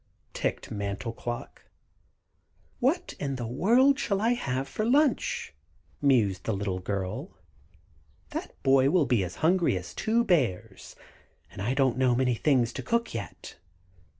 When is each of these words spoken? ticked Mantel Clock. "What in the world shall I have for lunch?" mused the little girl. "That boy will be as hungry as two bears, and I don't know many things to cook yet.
ticked 0.33 0.71
Mantel 0.71 1.13
Clock. 1.13 1.61
"What 2.79 3.13
in 3.19 3.35
the 3.35 3.45
world 3.45 3.99
shall 3.99 4.19
I 4.19 4.33
have 4.33 4.67
for 4.67 4.83
lunch?" 4.83 5.53
mused 6.01 6.45
the 6.45 6.55
little 6.55 6.79
girl. 6.79 7.37
"That 8.31 8.55
boy 8.63 8.89
will 8.89 9.05
be 9.05 9.23
as 9.23 9.35
hungry 9.45 9.77
as 9.77 9.93
two 9.93 10.23
bears, 10.23 10.95
and 11.51 11.61
I 11.61 11.75
don't 11.75 11.99
know 11.99 12.15
many 12.15 12.33
things 12.33 12.73
to 12.73 12.81
cook 12.81 13.13
yet. 13.13 13.57